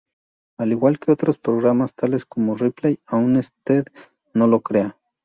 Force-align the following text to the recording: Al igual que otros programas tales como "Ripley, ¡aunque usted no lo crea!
Al 0.57 0.71
igual 0.71 0.97
que 0.97 1.11
otros 1.11 1.37
programas 1.37 1.93
tales 1.93 2.25
como 2.25 2.55
"Ripley, 2.55 2.97
¡aunque 3.05 3.37
usted 3.41 3.85
no 4.33 4.47
lo 4.47 4.61
crea! 4.61 4.97